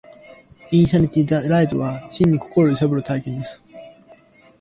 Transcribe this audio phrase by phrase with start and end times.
[0.71, 3.61] インサニティ・ザ・ライドは、真に心を揺さぶる体験です